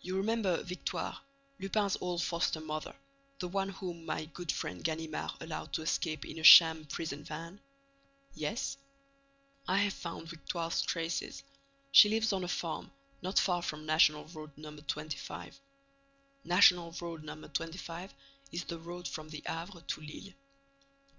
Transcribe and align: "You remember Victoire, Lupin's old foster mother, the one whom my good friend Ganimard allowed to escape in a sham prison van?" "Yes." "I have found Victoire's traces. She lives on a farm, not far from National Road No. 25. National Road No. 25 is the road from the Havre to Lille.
"You 0.00 0.16
remember 0.16 0.62
Victoire, 0.62 1.20
Lupin's 1.60 1.98
old 2.00 2.22
foster 2.22 2.58
mother, 2.58 2.96
the 3.38 3.48
one 3.48 3.68
whom 3.68 4.06
my 4.06 4.24
good 4.24 4.50
friend 4.50 4.82
Ganimard 4.82 5.32
allowed 5.42 5.74
to 5.74 5.82
escape 5.82 6.24
in 6.24 6.38
a 6.38 6.42
sham 6.42 6.86
prison 6.86 7.22
van?" 7.22 7.60
"Yes." 8.34 8.78
"I 9.68 9.76
have 9.76 9.92
found 9.92 10.28
Victoire's 10.30 10.80
traces. 10.80 11.42
She 11.90 12.08
lives 12.08 12.32
on 12.32 12.44
a 12.44 12.48
farm, 12.48 12.92
not 13.20 13.38
far 13.38 13.60
from 13.60 13.84
National 13.84 14.24
Road 14.24 14.52
No. 14.56 14.74
25. 14.74 15.60
National 16.44 16.92
Road 16.98 17.22
No. 17.22 17.46
25 17.46 18.14
is 18.52 18.64
the 18.64 18.78
road 18.78 19.06
from 19.06 19.28
the 19.28 19.42
Havre 19.44 19.82
to 19.82 20.00
Lille. 20.00 20.32